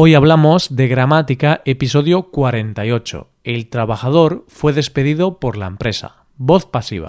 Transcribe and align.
Hoy 0.00 0.14
hablamos 0.14 0.76
de 0.76 0.86
gramática, 0.86 1.60
episodio 1.64 2.30
48. 2.30 3.26
El 3.42 3.68
trabajador 3.68 4.44
fue 4.46 4.72
despedido 4.72 5.40
por 5.40 5.56
la 5.56 5.66
empresa. 5.66 6.18
Voz 6.36 6.66
pasiva. 6.66 7.08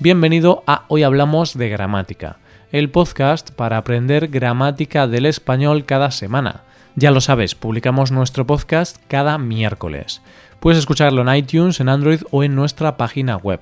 Bienvenido 0.00 0.64
a 0.66 0.82
Hoy 0.88 1.04
Hablamos 1.04 1.56
de 1.56 1.68
Gramática, 1.68 2.38
el 2.72 2.90
podcast 2.90 3.52
para 3.52 3.76
aprender 3.76 4.26
gramática 4.26 5.06
del 5.06 5.26
español 5.26 5.84
cada 5.84 6.10
semana. 6.10 6.64
Ya 6.96 7.12
lo 7.12 7.20
sabes, 7.20 7.54
publicamos 7.54 8.10
nuestro 8.10 8.48
podcast 8.48 8.96
cada 9.06 9.38
miércoles. 9.38 10.22
Puedes 10.58 10.80
escucharlo 10.80 11.22
en 11.22 11.36
iTunes, 11.36 11.78
en 11.78 11.88
Android 11.88 12.22
o 12.32 12.42
en 12.42 12.56
nuestra 12.56 12.96
página 12.96 13.36
web. 13.36 13.60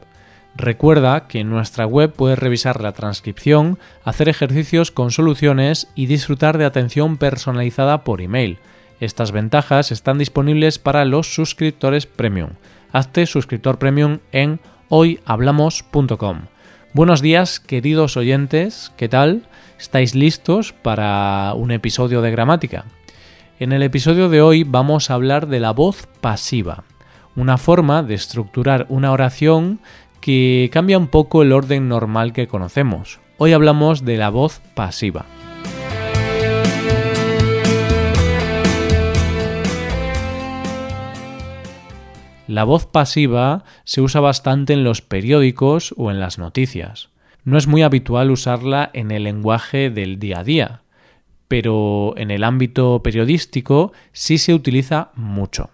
Recuerda 0.57 1.27
que 1.27 1.41
en 1.41 1.50
nuestra 1.50 1.84
web 1.84 2.12
puedes 2.12 2.39
revisar 2.39 2.80
la 2.80 2.92
transcripción, 2.92 3.79
hacer 4.05 4.29
ejercicios 4.29 4.92
con 4.92 5.10
soluciones 5.10 5.88
y 5.96 6.06
disfrutar 6.06 6.59
de 6.59 6.65
atención 6.65 7.16
personalizada 7.16 8.05
por 8.05 8.20
email. 8.20 8.59
Estas 9.01 9.32
ventajas 9.32 9.91
están 9.91 10.19
disponibles 10.19 10.79
para 10.79 11.05
los 11.05 11.34
suscriptores 11.34 12.06
premium. 12.06 12.51
Hazte 12.93 13.27
suscriptor 13.27 13.79
premium 13.79 14.20
en 14.30 14.60
hoyhablamos.com. 14.88 16.43
Buenos 16.93 17.21
días, 17.21 17.59
queridos 17.59 18.16
oyentes, 18.16 18.93
¿qué 18.96 19.09
tal? 19.09 19.48
¿Estáis 19.80 20.15
listos 20.15 20.73
para 20.73 21.52
un 21.57 21.73
episodio 21.73 22.23
de 22.23 22.30
gramática? 22.30 22.84
En 23.59 23.73
el 23.73 23.82
episodio 23.82 24.29
de 24.29 24.41
hoy 24.41 24.62
vamos 24.62 25.10
a 25.10 25.15
hablar 25.15 25.48
de 25.48 25.59
la 25.59 25.73
voz 25.73 26.07
pasiva, 26.21 26.84
una 27.34 27.59
forma 27.59 28.05
de 28.05 28.15
estructurar 28.15 28.87
una 28.88 29.10
oración 29.10 29.80
que 30.24 30.70
cambia 30.73 30.96
un 30.96 31.09
poco 31.09 31.42
el 31.42 31.52
orden 31.52 31.87
normal 31.87 32.32
que 32.32 32.48
conocemos. 32.48 33.20
Hoy 33.37 33.52
hablamos 33.52 34.06
de 34.06 34.16
la 34.16 34.30
voz 34.30 34.62
pasiva. 34.74 35.26
La 42.49 42.65
voz 42.65 42.87
pasiva 42.87 43.65
se 43.84 44.01
usa 44.01 44.23
bastante 44.23 44.73
en 44.73 44.82
los 44.82 45.02
periódicos 45.02 45.95
o 45.99 46.10
en 46.10 46.21
las 46.21 46.38
noticias. 46.38 47.10
No 47.45 47.59
es 47.59 47.66
muy 47.66 47.82
habitual 47.82 48.30
usarla 48.30 48.88
en 48.95 49.10
el 49.10 49.24
lenguaje 49.24 49.90
del 49.90 50.18
día 50.18 50.38
a 50.38 50.45
día, 50.45 50.82
pero 51.49 52.15
en 52.16 52.30
el 52.30 52.45
ámbito 52.45 53.02
periodístico 53.02 53.93
sí 54.12 54.38
se 54.38 54.54
utiliza 54.54 55.10
mucho. 55.16 55.68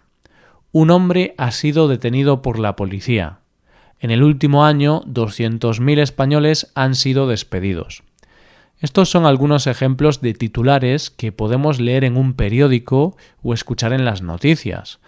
Un 0.73 0.91
hombre 0.91 1.37
ha 1.39 1.53
sido 1.53 1.87
detenido 1.87 2.43
por 2.43 2.59
la 2.59 2.75
policía. 2.75 3.40
En 4.01 4.11
el 4.11 4.23
último 4.23 4.65
año, 4.65 5.03
200.000 5.03 5.99
españoles 6.01 6.73
han 6.75 6.95
sido 6.95 7.29
despedidos. 7.29 8.03
Estos 8.81 9.11
son 9.11 9.27
algunos 9.27 9.67
ejemplos 9.67 10.23
de 10.23 10.33
titulares 10.33 11.11
que 11.11 11.33
podemos 11.33 11.81
leer 11.81 12.05
en 12.05 12.17
un 12.17 12.33
periódico 12.33 13.15
o 13.43 13.53
escuchar 13.53 13.93
en 13.93 14.07
las 14.07 14.23
noticias, 14.23 15.01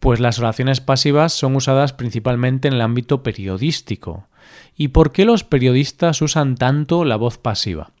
pues 0.00 0.18
las 0.18 0.40
oraciones 0.40 0.80
pasivas 0.80 1.32
son 1.32 1.54
usadas 1.54 1.92
principalmente 1.92 2.66
en 2.66 2.74
el 2.74 2.80
ámbito 2.80 3.22
periodístico. 3.22 4.26
¿Y 4.76 4.88
por 4.88 5.12
qué 5.12 5.24
los 5.24 5.44
periodistas 5.44 6.20
usan 6.20 6.56
tanto 6.56 7.04
la 7.04 7.16
voz 7.16 7.38
pasiva? 7.38 7.92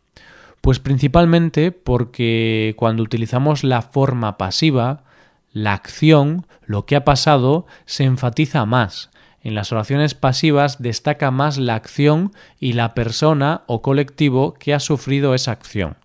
Pues 0.60 0.80
principalmente 0.80 1.70
porque 1.70 2.74
cuando 2.76 3.04
utilizamos 3.04 3.62
la 3.62 3.82
forma 3.82 4.36
pasiva, 4.36 5.04
la 5.52 5.74
acción, 5.74 6.46
lo 6.66 6.86
que 6.86 6.96
ha 6.96 7.04
pasado, 7.04 7.66
se 7.86 8.02
enfatiza 8.04 8.66
más, 8.66 9.10
en 9.44 9.54
las 9.54 9.72
oraciones 9.72 10.14
pasivas 10.14 10.80
destaca 10.80 11.30
más 11.30 11.58
la 11.58 11.74
acción 11.74 12.32
y 12.58 12.72
la 12.72 12.94
persona 12.94 13.62
o 13.66 13.82
colectivo 13.82 14.54
que 14.54 14.72
ha 14.72 14.80
sufrido 14.80 15.34
esa 15.34 15.52
acción. 15.52 15.98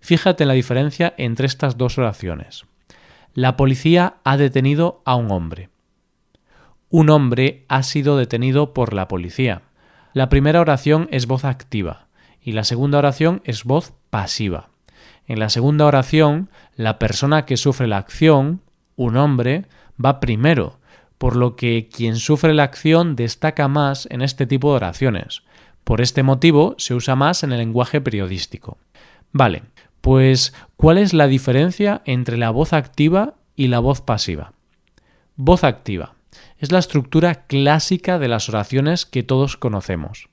Fíjate 0.00 0.44
en 0.44 0.48
la 0.48 0.54
diferencia 0.54 1.12
entre 1.18 1.46
estas 1.46 1.76
dos 1.76 1.98
oraciones. 1.98 2.64
La 3.34 3.58
policía 3.58 4.16
ha 4.24 4.38
detenido 4.38 5.02
a 5.04 5.16
un 5.16 5.30
hombre. 5.30 5.68
Un 6.88 7.10
hombre 7.10 7.66
ha 7.68 7.82
sido 7.82 8.16
detenido 8.16 8.72
por 8.72 8.94
la 8.94 9.06
policía. 9.06 9.62
La 10.14 10.30
primera 10.30 10.62
oración 10.62 11.08
es 11.12 11.26
voz 11.26 11.44
activa 11.44 12.08
y 12.40 12.52
la 12.52 12.64
segunda 12.64 12.96
oración 12.96 13.42
es 13.44 13.64
voz 13.64 13.92
pasiva. 14.08 14.70
En 15.26 15.38
la 15.38 15.50
segunda 15.50 15.84
oración, 15.84 16.48
la 16.74 16.98
persona 16.98 17.44
que 17.44 17.58
sufre 17.58 17.86
la 17.86 17.98
acción, 17.98 18.62
un 18.96 19.18
hombre, 19.18 19.66
va 20.02 20.20
primero, 20.20 20.77
por 21.18 21.36
lo 21.36 21.56
que 21.56 21.88
quien 21.92 22.16
sufre 22.16 22.54
la 22.54 22.62
acción 22.62 23.16
destaca 23.16 23.68
más 23.68 24.06
en 24.10 24.22
este 24.22 24.46
tipo 24.46 24.70
de 24.70 24.76
oraciones. 24.76 25.42
Por 25.84 26.00
este 26.00 26.22
motivo 26.22 26.74
se 26.78 26.94
usa 26.94 27.16
más 27.16 27.42
en 27.42 27.52
el 27.52 27.58
lenguaje 27.58 28.00
periodístico. 28.00 28.78
Vale, 29.32 29.62
pues 30.00 30.54
¿cuál 30.76 30.98
es 30.98 31.12
la 31.12 31.26
diferencia 31.26 32.02
entre 32.04 32.36
la 32.36 32.50
voz 32.50 32.72
activa 32.72 33.34
y 33.56 33.68
la 33.68 33.80
voz 33.80 34.00
pasiva? 34.00 34.52
Voz 35.36 35.64
activa 35.64 36.14
es 36.58 36.72
la 36.72 36.78
estructura 36.78 37.46
clásica 37.46 38.18
de 38.18 38.28
las 38.28 38.48
oraciones 38.48 39.06
que 39.06 39.22
todos 39.22 39.56
conocemos. 39.56 40.28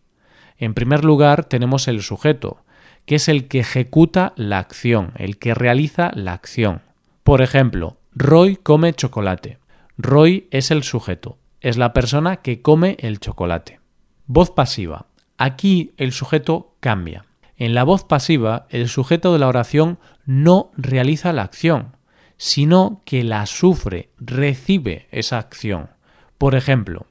En 0.58 0.74
primer 0.74 1.04
lugar 1.04 1.46
tenemos 1.46 1.88
el 1.88 2.02
sujeto, 2.02 2.64
que 3.06 3.16
es 3.16 3.28
el 3.28 3.48
que 3.48 3.60
ejecuta 3.60 4.34
la 4.36 4.60
acción, 4.60 5.12
el 5.18 5.38
que 5.38 5.54
realiza 5.54 6.12
la 6.16 6.34
acción. 6.34 6.82
Por 7.24 7.42
ejemplo, 7.42 7.98
Roy 8.14 8.56
come 8.56 8.94
chocolate. 8.94 9.60
Roy 9.98 10.48
es 10.52 10.72
el 10.72 10.84
sujeto, 10.84 11.38
es 11.62 11.78
la 11.78 11.94
persona 11.94 12.38
que 12.38 12.62
come 12.62 12.98
el 13.00 13.22
chocolate. 13.22 13.80
Voz 14.28 14.52
pasiva. 14.52 15.06
Aquí 15.38 15.94
el 15.96 16.12
sujeto 16.12 16.76
cambia. 16.82 17.26
En 17.56 17.74
la 17.74 17.86
voz 17.86 18.04
pasiva, 18.04 18.68
el 18.70 18.90
sujeto 18.90 19.32
de 19.32 19.40
la 19.40 19.48
oración 19.48 19.98
no 20.26 20.72
realiza 20.76 21.32
la 21.32 21.44
acción, 21.44 21.96
sino 22.36 23.02
que 23.06 23.24
la 23.24 23.46
sufre, 23.46 24.10
recibe 24.18 25.08
esa 25.12 25.38
acción. 25.38 25.90
Por 26.38 26.56
ejemplo, 26.56 27.06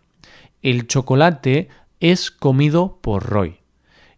el 0.61 0.87
chocolate 0.87 1.69
es 2.01 2.31
comido 2.31 2.99
por 3.01 3.25
Roy. 3.25 3.61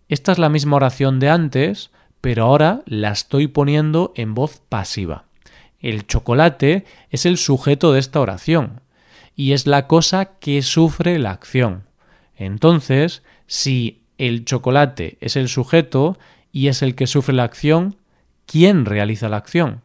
Esta 0.09 0.33
es 0.33 0.39
la 0.39 0.49
misma 0.49 0.77
oración 0.77 1.21
de 1.21 1.31
antes, 1.31 1.93
pero 2.21 2.45
ahora 2.45 2.83
la 2.87 3.13
estoy 3.13 3.47
poniendo 3.47 4.13
en 4.17 4.35
voz 4.35 4.61
pasiva. 4.69 5.26
El 5.87 6.09
chocolate 6.09 6.85
es 7.11 7.27
el 7.27 7.37
sujeto 7.39 7.93
de 7.93 8.01
esta 8.01 8.19
oración 8.19 8.81
y 9.37 9.53
es 9.53 9.69
la 9.69 9.87
cosa 9.87 10.37
que 10.41 10.61
sufre 10.63 11.17
la 11.21 11.31
acción. 11.31 11.85
Entonces, 12.35 13.23
si 13.47 14.03
el 14.19 14.45
chocolate 14.45 15.17
es 15.21 15.37
el 15.37 15.49
sujeto 15.49 16.19
y 16.51 16.67
es 16.67 16.83
el 16.83 16.97
que 16.97 17.07
sufre 17.07 17.37
la 17.37 17.45
acción, 17.45 17.99
¿quién 18.47 18.85
realiza 18.85 19.29
la 19.29 19.37
acción? 19.37 19.83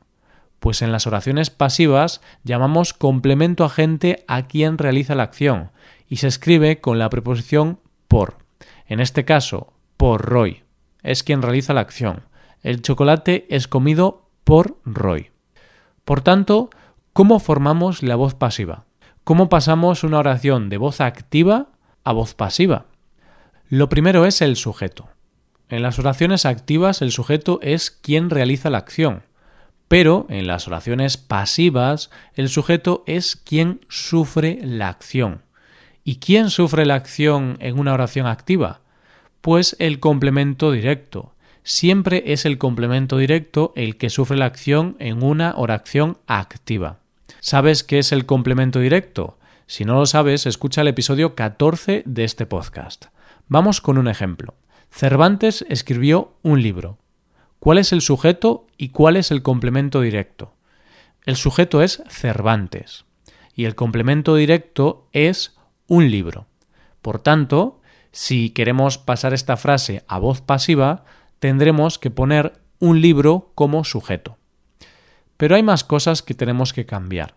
Pues 0.60 0.82
en 0.82 0.92
las 0.92 1.06
oraciones 1.06 1.52
pasivas 1.52 2.22
llamamos 2.44 2.94
complemento 2.96 3.64
agente 3.64 4.26
a 4.28 4.48
quien 4.48 4.80
realiza 4.80 5.14
la 5.14 5.22
acción 5.22 5.70
y 6.10 6.16
se 6.16 6.30
escribe 6.30 6.82
con 6.82 6.98
la 6.98 7.12
preposición 7.12 7.80
por. 8.08 8.40
En 8.88 9.02
este 9.02 9.24
caso, 9.24 9.72
por 9.98 10.26
Roy. 10.26 10.64
Es 11.04 11.22
quien 11.22 11.44
realiza 11.44 11.76
la 11.76 11.82
acción. 11.82 12.24
El 12.64 12.82
chocolate 12.82 13.46
es 13.52 13.68
comido 13.68 14.32
por 14.44 14.80
Roy. 14.84 15.31
Por 16.06 16.22
tanto, 16.22 16.70
¿cómo 17.14 17.40
formamos 17.40 18.04
la 18.04 18.16
voz 18.16 18.34
pasiva? 18.34 18.86
¿Cómo 19.24 19.50
pasamos 19.50 20.04
una 20.04 20.20
oración 20.20 20.70
de 20.70 20.78
voz 20.78 21.02
activa 21.02 21.68
a 22.04 22.12
voz 22.12 22.34
pasiva? 22.34 22.86
Lo 23.70 23.88
primero 23.88 24.26
es 24.26 24.42
el 24.42 24.56
sujeto. 24.56 25.10
En 25.70 25.84
las 25.84 26.00
oraciones 26.00 26.46
activas 26.46 27.02
el 27.02 27.12
sujeto 27.12 27.60
es 27.62 27.92
quien 27.92 28.30
realiza 28.30 28.70
la 28.70 28.80
acción, 28.80 29.24
pero 29.88 30.26
en 30.30 30.48
las 30.48 30.68
oraciones 30.68 31.18
pasivas 31.18 32.10
el 32.34 32.50
sujeto 32.50 33.04
es 33.08 33.36
quien 33.36 33.86
sufre 33.88 34.60
la 34.64 34.90
acción. 34.90 35.44
¿Y 36.04 36.18
quién 36.18 36.50
sufre 36.50 36.86
la 36.86 36.96
acción 36.96 37.58
en 37.60 37.78
una 37.78 37.94
oración 37.94 38.26
activa? 38.26 38.82
Pues 39.40 39.76
el 39.80 40.00
complemento 40.00 40.72
directo, 40.72 41.31
siempre 41.64 42.24
es 42.28 42.46
el 42.46 42.58
complemento 42.58 43.18
directo 43.18 43.74
el 43.76 43.98
que 43.98 44.10
sufre 44.10 44.38
la 44.38 44.46
acción 44.46 44.96
en 45.00 45.24
una 45.24 45.54
oración 45.56 46.18
activa. 46.28 47.00
¿Sabes 47.40 47.84
qué 47.84 48.00
es 48.00 48.12
el 48.12 48.26
complemento 48.26 48.80
directo? 48.80 49.38
Si 49.68 49.86
no 49.86 49.96
lo 49.96 50.06
sabes, 50.06 50.46
escucha 50.46 50.82
el 50.82 50.90
episodio 50.90 51.36
14 51.36 52.04
de 52.06 52.24
este 52.24 52.46
podcast. 52.46 53.06
Vamos 53.48 53.82
con 53.82 53.98
un 53.98 54.08
ejemplo. 54.08 54.56
Cervantes 54.92 55.66
escribió 55.70 56.34
un 56.42 56.62
libro. 56.62 56.98
¿Cuál 57.60 57.78
es 57.78 57.94
el 57.94 58.02
sujeto 58.02 58.68
y 58.78 58.90
cuál 58.90 59.18
es 59.18 59.32
el 59.32 59.42
complemento 59.44 60.02
directo? 60.02 60.54
El 61.26 61.36
sujeto 61.36 61.82
es 61.82 62.04
Cervantes 62.10 63.06
y 63.56 63.66
el 63.66 63.76
complemento 63.76 64.36
directo 64.36 65.08
es 65.14 65.56
un 65.88 66.10
libro. 66.10 66.48
Por 67.02 67.20
tanto, 67.20 67.82
si 68.12 68.50
queremos 68.50 68.98
pasar 68.98 69.34
esta 69.34 69.58
frase 69.58 70.04
a 70.08 70.20
voz 70.20 70.42
pasiva, 70.42 71.06
tendremos 71.42 71.98
que 71.98 72.12
poner 72.12 72.54
un 72.78 73.02
libro 73.02 73.50
como 73.56 73.84
sujeto. 73.84 74.38
Pero 75.38 75.56
hay 75.56 75.64
más 75.64 75.84
cosas 75.84 76.22
que 76.22 76.36
tenemos 76.36 76.72
que 76.72 76.86
cambiar. 76.86 77.34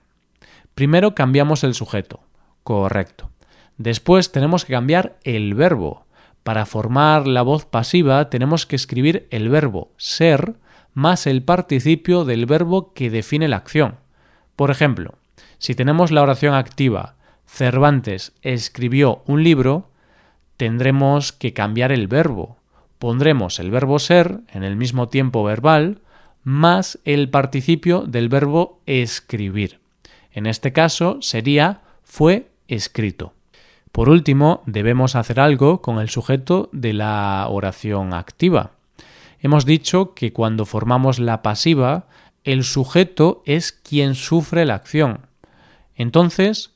Primero 0.74 1.14
cambiamos 1.14 1.64
el 1.64 1.72
sujeto. 1.72 2.20
Correcto. 2.64 3.30
Después 3.78 4.30
tenemos 4.30 4.66
que 4.66 4.74
cambiar 4.74 5.16
el 5.24 5.54
verbo. 5.54 6.04
Para 6.42 6.66
formar 6.66 7.26
la 7.26 7.40
voz 7.40 7.64
pasiva 7.64 8.28
tenemos 8.28 8.66
que 8.66 8.76
escribir 8.76 9.26
el 9.30 9.48
verbo 9.48 9.90
ser 9.96 10.54
más 10.92 11.26
el 11.26 11.42
participio 11.42 12.26
del 12.26 12.44
verbo 12.44 12.92
que 12.92 13.08
define 13.08 13.48
la 13.48 13.56
acción. 13.56 13.96
Por 14.54 14.70
ejemplo, 14.70 15.14
si 15.56 15.74
tenemos 15.74 16.10
la 16.10 16.22
oración 16.22 16.52
activa 16.52 17.14
Cervantes 17.46 18.34
escribió 18.42 19.22
un 19.26 19.42
libro, 19.42 19.88
tendremos 20.58 21.32
que 21.32 21.54
cambiar 21.54 21.90
el 21.90 22.06
verbo. 22.06 22.58
Pondremos 23.04 23.58
el 23.58 23.70
verbo 23.70 23.98
ser 23.98 24.40
en 24.50 24.64
el 24.64 24.76
mismo 24.76 25.10
tiempo 25.10 25.44
verbal 25.44 26.00
más 26.42 26.98
el 27.04 27.28
participio 27.28 28.00
del 28.06 28.30
verbo 28.30 28.80
escribir. 28.86 29.78
En 30.32 30.46
este 30.46 30.72
caso 30.72 31.18
sería 31.20 31.82
fue 32.02 32.48
escrito. 32.66 33.34
Por 33.92 34.08
último, 34.08 34.62
debemos 34.64 35.16
hacer 35.16 35.38
algo 35.38 35.82
con 35.82 35.98
el 35.98 36.08
sujeto 36.08 36.70
de 36.72 36.94
la 36.94 37.46
oración 37.50 38.14
activa. 38.14 38.70
Hemos 39.38 39.66
dicho 39.66 40.14
que 40.14 40.32
cuando 40.32 40.64
formamos 40.64 41.18
la 41.18 41.42
pasiva, 41.42 42.06
el 42.42 42.64
sujeto 42.64 43.42
es 43.44 43.72
quien 43.72 44.14
sufre 44.14 44.64
la 44.64 44.76
acción. 44.76 45.26
Entonces, 45.94 46.72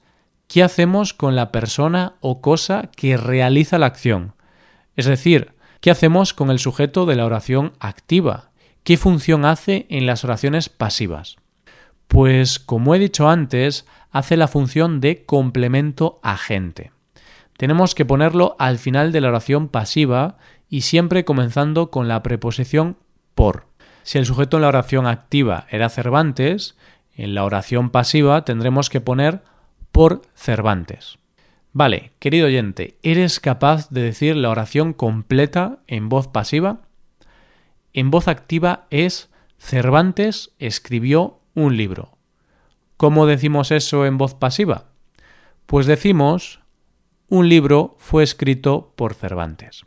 ¿qué 0.47 0.63
hacemos 0.63 1.15
con 1.15 1.37
la 1.37 1.51
persona 1.51 2.17
o 2.21 2.43
cosa 2.43 2.91
que 2.95 3.17
realiza 3.17 3.79
la 3.79 3.87
acción? 3.87 4.35
Es 4.95 5.07
decir, 5.07 5.57
¿qué 5.81 5.91
hacemos 5.91 6.35
con 6.35 6.51
el 6.51 6.59
sujeto 6.59 7.07
de 7.07 7.17
la 7.17 7.27
oración 7.27 7.73
activa? 7.81 8.51
¿Qué 8.85 8.97
función 8.97 9.45
hace 9.45 9.87
en 9.91 10.07
las 10.07 10.25
oraciones 10.25 10.69
pasivas? 10.69 11.37
Pues, 12.07 12.59
como 12.59 12.95
he 12.95 12.99
dicho 12.99 13.29
antes, 13.29 13.87
hace 14.11 14.37
la 14.37 14.49
función 14.49 15.01
de 15.01 15.25
complemento 15.25 16.21
agente. 16.23 16.93
Tenemos 17.57 17.95
que 17.95 18.07
ponerlo 18.07 18.57
al 18.59 18.79
final 18.79 19.13
de 19.13 19.21
la 19.21 19.29
oración 19.29 19.69
pasiva 19.69 20.39
y 20.69 20.83
siempre 20.83 21.25
comenzando 21.25 21.91
con 21.91 22.09
la 22.09 22.23
preposición 22.23 22.97
por. 23.35 23.67
Si 24.05 24.17
el 24.17 24.27
sujeto 24.27 24.57
en 24.57 24.63
la 24.63 24.69
oración 24.69 25.07
activa 25.07 25.67
era 25.71 25.89
Cervantes, 25.89 26.77
en 27.15 27.35
la 27.35 27.45
oración 27.45 27.91
pasiva 27.91 28.45
tendremos 28.45 28.89
que 28.89 29.01
poner 29.01 29.43
por 29.93 30.23
Cervantes. 30.35 31.19
Vale, 31.73 32.13
querido 32.19 32.47
oyente, 32.47 32.99
¿eres 33.03 33.41
capaz 33.41 33.91
de 33.91 34.03
decir 34.03 34.37
la 34.37 34.51
oración 34.51 34.93
completa 34.93 35.79
en 35.87 36.09
voz 36.09 36.29
pasiva? 36.29 36.81
En 37.93 38.11
voz 38.11 38.29
activa 38.29 38.87
es 38.91 39.31
Cervantes 39.59 40.53
escribió 40.59 41.41
un 41.55 41.77
libro. 41.77 42.17
¿Cómo 42.97 43.27
decimos 43.27 43.71
eso 43.71 44.07
en 44.07 44.19
voz 44.19 44.35
pasiva? 44.35 44.87
Pues 45.67 45.87
decimos 45.87 46.61
un 47.29 47.49
libro 47.49 47.97
fue 47.99 48.23
escrito 48.23 48.93
por 48.97 49.15
Cervantes. 49.15 49.85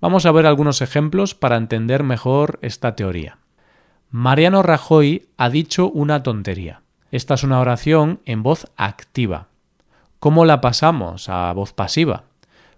Vamos 0.00 0.24
a 0.24 0.32
ver 0.32 0.46
algunos 0.46 0.80
ejemplos 0.80 1.34
para 1.34 1.56
entender 1.56 2.02
mejor 2.02 2.58
esta 2.62 2.96
teoría. 2.96 3.38
Mariano 4.10 4.62
Rajoy 4.62 5.28
ha 5.36 5.50
dicho 5.50 5.90
una 5.90 6.22
tontería. 6.22 6.82
Esta 7.10 7.34
es 7.34 7.44
una 7.44 7.60
oración 7.60 8.20
en 8.24 8.42
voz 8.42 8.72
activa. 8.76 9.48
¿Cómo 10.22 10.44
la 10.44 10.60
pasamos 10.60 11.28
a 11.28 11.52
voz 11.52 11.72
pasiva? 11.72 12.26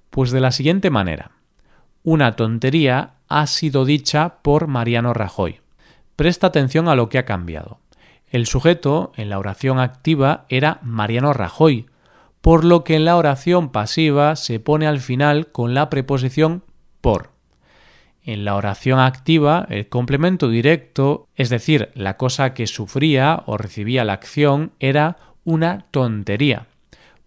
Pues 0.09 0.31
de 0.31 0.41
la 0.41 0.51
siguiente 0.51 0.89
manera. 0.89 1.33
Una 2.03 2.37
tontería 2.37 3.17
ha 3.29 3.47
sido 3.47 3.85
dicha 3.85 4.37
por 4.41 4.67
Mariano 4.67 5.13
Rajoy. 5.13 5.61
Presta 6.17 6.47
atención 6.47 6.89
a 6.89 6.95
lo 6.95 7.11
que 7.11 7.19
ha 7.19 7.27
cambiado. 7.27 7.81
El 8.31 8.47
sujeto 8.47 9.13
en 9.17 9.29
la 9.29 9.39
oración 9.39 9.79
activa 9.79 10.47
era 10.49 10.79
Mariano 10.81 11.35
Rajoy, 11.35 11.85
por 12.41 12.65
lo 12.65 12.83
que 12.83 12.97
en 12.97 13.05
la 13.05 13.15
oración 13.15 13.73
pasiva 13.73 14.37
se 14.37 14.59
pone 14.59 14.87
al 14.87 15.01
final 15.01 15.49
con 15.49 15.75
la 15.75 15.91
preposición 15.91 16.65
por. 17.03 17.33
En 18.23 18.47
la 18.47 18.55
oración 18.55 19.01
activa, 19.01 19.67
el 19.69 19.91
complemento 19.91 20.49
directo, 20.49 21.29
es 21.37 21.51
decir, 21.51 21.91
la 21.95 22.17
cosa 22.17 22.55
que 22.55 22.67
sufría 22.67 23.43
o 23.45 23.59
recibía 23.59 24.03
la 24.07 24.15
acción, 24.15 24.73
era 24.81 25.19
una 25.45 25.85
tontería, 25.91 26.69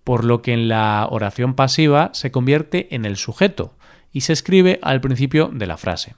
por 0.07 0.23
lo 0.23 0.41
que 0.41 0.53
en 0.53 0.69
la 0.69 1.05
oración 1.11 1.53
pasiva 1.53 2.11
se 2.13 2.31
convierte 2.31 2.95
en 2.95 3.03
el 3.03 3.17
sujeto 3.17 3.73
y 4.13 4.21
se 4.21 4.31
escribe 4.31 4.79
al 4.81 5.01
principio 5.01 5.49
de 5.51 5.67
la 5.67 5.75
frase. 5.75 6.15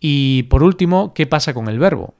Y 0.00 0.44
por 0.44 0.62
último, 0.62 1.12
¿qué 1.12 1.26
pasa 1.26 1.52
con 1.52 1.68
el 1.68 1.78
verbo? 1.78 2.14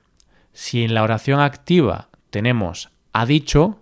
Si 0.53 0.85
en 0.85 0.93
la 0.93 1.03
oración 1.03 1.41
activa 1.41 2.09
tenemos 2.29 2.91
ha 3.15 3.25
dicho, 3.25 3.81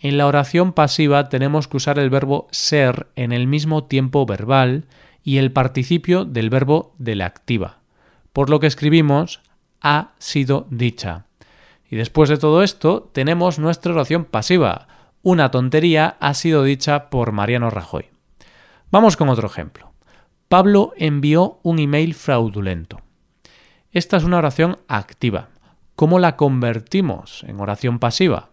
en 0.00 0.18
la 0.18 0.26
oración 0.26 0.72
pasiva 0.72 1.28
tenemos 1.28 1.68
que 1.68 1.76
usar 1.76 2.00
el 2.00 2.10
verbo 2.10 2.48
ser 2.50 3.06
en 3.14 3.30
el 3.30 3.46
mismo 3.46 3.84
tiempo 3.84 4.26
verbal 4.26 4.86
y 5.22 5.36
el 5.36 5.52
participio 5.52 6.24
del 6.24 6.50
verbo 6.50 6.92
de 6.98 7.14
la 7.14 7.26
activa, 7.26 7.78
por 8.32 8.50
lo 8.50 8.58
que 8.58 8.66
escribimos 8.66 9.42
ha 9.80 10.10
sido 10.18 10.66
dicha. 10.70 11.26
Y 11.88 11.94
después 11.94 12.28
de 12.28 12.36
todo 12.36 12.64
esto 12.64 13.08
tenemos 13.12 13.60
nuestra 13.60 13.92
oración 13.92 14.24
pasiva. 14.24 14.88
Una 15.24 15.52
tontería 15.52 16.16
ha 16.18 16.34
sido 16.34 16.64
dicha 16.64 17.08
por 17.08 17.30
Mariano 17.30 17.70
Rajoy. 17.70 18.06
Vamos 18.90 19.16
con 19.16 19.28
otro 19.28 19.46
ejemplo. 19.46 19.92
Pablo 20.48 20.92
envió 20.96 21.60
un 21.62 21.78
email 21.78 22.14
fraudulento. 22.14 23.00
Esta 23.92 24.16
es 24.16 24.24
una 24.24 24.38
oración 24.38 24.80
activa. 24.88 25.50
¿Cómo 25.94 26.18
la 26.18 26.34
convertimos 26.34 27.44
en 27.44 27.60
oración 27.60 28.00
pasiva? 28.00 28.50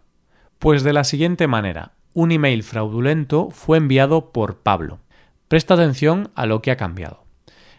Pues 0.60 0.84
de 0.84 0.94
la 0.94 1.06
siguiente 1.06 1.48
manera. 1.48 1.94
Un 2.14 2.32
email 2.32 2.62
fraudulento 2.62 3.50
fue 3.50 3.80
enviado 3.80 4.32
por 4.32 4.58
Pablo. 4.58 5.00
Presta 5.48 5.74
atención 5.74 6.30
a 6.36 6.46
lo 6.46 6.62
que 6.62 6.70
ha 6.70 6.78
cambiado. 6.78 7.24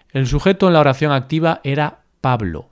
El 0.08 0.26
sujeto 0.26 0.66
en 0.66 0.72
la 0.72 0.80
oración 0.80 1.12
activa 1.12 1.60
era 1.62 2.00
Pablo, 2.20 2.70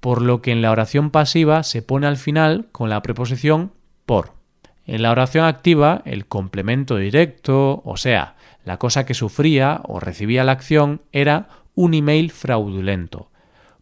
por 0.00 0.20
lo 0.20 0.42
que 0.42 0.50
en 0.50 0.62
la 0.62 0.72
oración 0.72 1.10
pasiva 1.10 1.62
se 1.62 1.80
pone 1.80 2.08
al 2.08 2.16
final 2.16 2.66
con 2.72 2.90
la 2.90 3.02
preposición 3.02 3.72
por. 4.04 4.39
En 4.86 5.02
la 5.02 5.10
oración 5.10 5.44
activa, 5.44 6.02
el 6.04 6.26
complemento 6.26 6.96
directo, 6.96 7.82
o 7.84 7.96
sea, 7.96 8.36
la 8.64 8.78
cosa 8.78 9.06
que 9.06 9.14
sufría 9.14 9.80
o 9.84 10.00
recibía 10.00 10.44
la 10.44 10.52
acción, 10.52 11.02
era 11.12 11.48
un 11.74 11.94
email 11.94 12.30
fraudulento, 12.30 13.30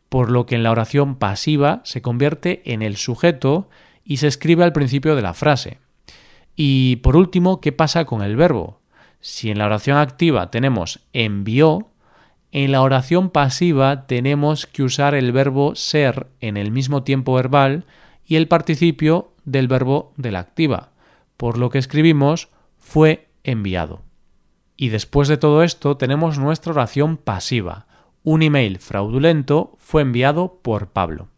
por 0.09 0.31
lo 0.31 0.47
que 0.47 0.55
en 0.55 0.63
la 0.63 0.71
oración 0.71 1.17
pasiva 1.17 1.81
se 1.85 2.03
convierte 2.03 2.63
en 2.73 2.83
el 2.83 2.97
sujeto 2.97 3.69
y 4.05 4.19
se 4.19 4.27
escribe 4.27 4.65
al 4.65 4.73
principio 4.73 5.17
de 5.17 5.23
la 5.23 5.35
frase. 5.35 5.79
Y 6.57 6.97
por 6.97 7.17
último, 7.17 7.61
¿qué 7.61 7.73
pasa 7.73 8.05
con 8.05 8.23
el 8.23 8.37
verbo? 8.37 8.81
Si 9.21 9.51
en 9.51 9.59
la 9.59 9.67
oración 9.67 9.97
activa 9.97 10.51
tenemos 10.51 11.01
envió, 11.13 11.89
en 12.53 12.73
la 12.73 12.83
oración 12.83 13.31
pasiva 13.31 14.07
tenemos 14.07 14.67
que 14.67 14.83
usar 14.83 15.15
el 15.15 15.33
verbo 15.33 15.75
ser 15.75 16.29
en 16.41 16.57
el 16.57 16.71
mismo 16.71 17.03
tiempo 17.03 17.35
verbal 17.35 17.85
y 18.27 18.37
el 18.37 18.49
participio 18.49 19.33
del 19.45 19.69
verbo 19.69 20.13
de 20.17 20.33
la 20.33 20.41
activa, 20.41 20.91
por 21.39 21.57
lo 21.57 21.71
que 21.71 21.79
escribimos 21.79 22.51
fue 22.77 23.31
enviado. 23.45 24.03
Y 24.77 24.91
después 24.91 25.29
de 25.29 25.39
todo 25.39 25.63
esto 25.63 25.97
tenemos 25.97 26.39
nuestra 26.39 26.73
oración 26.73 27.17
pasiva. 27.17 27.87
Un 28.23 28.43
email 28.43 28.79
fraudulento 28.79 29.75
fue 29.79 30.03
enviado 30.03 30.61
por 30.63 30.89
Pablo. 30.89 31.29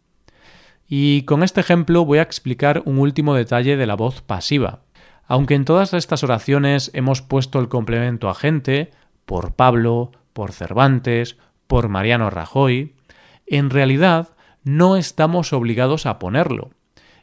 Y 0.85 1.21
con 1.21 1.41
este 1.41 1.61
ejemplo 1.61 2.03
voy 2.03 2.17
a 2.17 2.23
explicar 2.23 2.83
un 2.85 2.99
último 2.99 3.33
detalle 3.33 3.77
de 3.77 3.85
la 3.85 3.95
voz 3.95 4.21
pasiva. 4.21 4.81
Aunque 5.25 5.55
en 5.55 5.63
todas 5.63 5.93
estas 5.93 6.23
oraciones 6.23 6.91
hemos 6.93 7.21
puesto 7.21 7.59
el 7.59 7.69
complemento 7.69 8.27
agente 8.27 8.91
por 9.25 9.53
Pablo, 9.53 10.11
por 10.33 10.51
Cervantes, 10.51 11.37
por 11.67 11.87
Mariano 11.87 12.29
Rajoy, 12.29 12.95
en 13.45 13.69
realidad 13.69 14.29
no 14.63 14.97
estamos 14.97 15.53
obligados 15.53 16.05
a 16.05 16.19
ponerlo. 16.19 16.71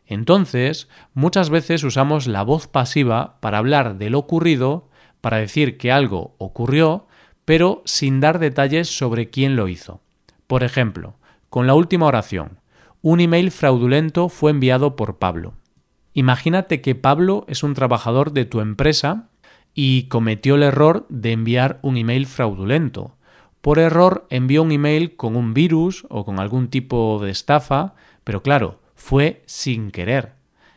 Entonces, 0.09 0.89
muchas 1.13 1.51
veces 1.51 1.85
usamos 1.85 2.27
la 2.27 2.43
voz 2.43 2.67
pasiva 2.67 3.37
para 3.41 3.59
hablar 3.59 3.99
de 3.99 4.09
lo 4.09 4.19
ocurrido, 4.19 4.89
para 5.21 5.37
decir 5.37 5.77
que 5.77 5.93
algo 5.93 6.35
ocurrió, 6.39 7.07
pero 7.45 7.83
sin 7.85 8.19
dar 8.19 8.39
detalles 8.39 8.89
sobre 8.89 9.29
quién 9.29 9.55
lo 9.55 9.69
hizo. 9.69 10.01
Por 10.47 10.65
ejemplo, 10.65 11.17
con 11.51 11.67
la 11.67 11.75
última 11.75 12.07
oración, 12.07 12.59
un 13.03 13.21
email 13.21 13.51
fraudulento 13.51 14.31
fue 14.31 14.51
enviado 14.51 14.97
por 14.97 15.19
Pablo. 15.19 15.53
Imagínate 16.15 16.81
que 16.81 16.95
Pablo 16.95 17.45
es 17.47 17.63
un 17.63 17.75
trabajador 17.75 18.33
de 18.33 18.47
tu 18.47 18.61
empresa 18.61 19.29
y 19.75 20.05
cometió 20.05 20.55
el 20.55 20.63
error 20.63 21.05
de 21.11 21.33
enviar 21.33 21.81
un 21.83 21.99
email 21.99 22.27
fraudulento. 22.27 23.15
Por 23.61 23.79
error 23.79 24.27
envió 24.31 24.63
un 24.63 24.73
email 24.73 25.17
con 25.17 25.37
un 25.37 25.53
virus 25.53 26.07
o 26.09 26.25
con 26.25 26.41
algún 26.41 26.69
tipo 26.69 27.21
de 27.23 27.31
estafa, 27.31 27.95
pero 28.25 28.43
claro, 28.43 28.81
fue 28.99 29.43
sin 29.47 29.91
querer. 29.91 30.35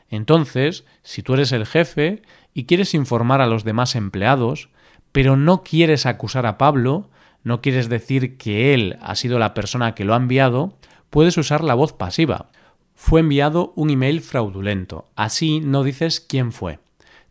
Entonces, 0.10 0.86
si 1.04 1.24
tú 1.24 1.34
eres 1.34 1.52
el 1.52 1.66
jefe 1.66 2.22
y 2.54 2.64
quieres 2.64 2.94
informar 2.94 3.42
a 3.42 3.48
los 3.48 3.66
demás 3.66 3.96
empleados, 3.96 4.70
pero 5.12 5.36
no 5.36 5.64
quieres 5.64 6.06
acusar 6.06 6.46
a 6.46 6.58
Pablo, 6.58 7.10
no 7.44 7.60
quieres 7.60 7.90
decir 7.90 8.38
que 8.38 8.74
él 8.74 8.98
ha 9.02 9.16
sido 9.16 9.40
la 9.40 9.54
persona 9.54 9.96
que 9.96 10.06
lo 10.06 10.14
ha 10.14 10.18
enviado, 10.18 10.78
puedes 11.10 11.38
usar 11.38 11.64
la 11.64 11.74
voz 11.74 11.92
pasiva 11.92 12.50
fue 13.04 13.22
enviado 13.22 13.74
un 13.76 13.90
email 13.90 14.22
fraudulento. 14.22 15.10
Así 15.16 15.60
no 15.60 15.84
dices 15.84 16.20
quién 16.20 16.52
fue. 16.52 16.78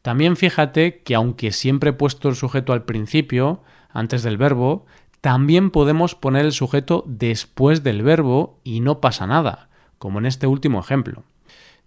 También 0.02 0.37
fíjate 0.37 1.00
que 1.02 1.14
aunque 1.14 1.52
siempre 1.52 1.90
he 1.90 1.92
puesto 1.92 2.28
el 2.28 2.35
sujeto 2.35 2.73
al 2.73 2.82
principio, 2.82 3.62
antes 3.88 4.25
del 4.25 4.37
verbo, 4.37 4.85
También 5.20 5.70
podemos 5.70 6.16
poner 6.16 6.44
el 6.44 6.52
sujeto 6.52 7.04
después 7.06 7.85
del 7.85 8.02
verbo 8.02 8.59
y 8.64 8.80
no 8.80 9.00
pasa 9.00 9.28
nada, 9.28 9.68
como 10.00 10.19
en 10.19 10.25
este 10.25 10.47
último 10.47 10.80
ejemplo. 10.80 11.25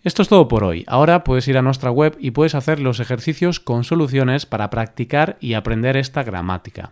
Esto 0.03 0.21
es 0.21 0.27
todo 0.27 0.47
por 0.47 0.63
hoy. 0.63 0.83
Ahora 0.87 1.23
puedes 1.23 1.47
ir 1.47 1.57
a 1.57 1.63
nuestra 1.63 1.89
web 1.89 2.15
y 2.19 2.31
puedes 2.31 2.53
hacer 2.53 2.79
los 2.79 2.99
ejercicios 2.99 3.59
con 3.59 3.83
soluciones 3.83 4.45
para 4.45 4.69
practicar 4.69 5.35
y 5.39 5.55
aprender 5.55 5.97
esta 5.97 6.21
gramática. 6.23 6.91